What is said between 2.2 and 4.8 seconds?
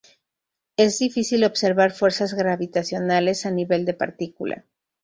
gravitacionales a nivel de partícula.